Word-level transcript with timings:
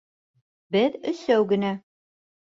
Беҙ 0.75 0.97
өсәү 1.11 1.37
генә 1.51 1.75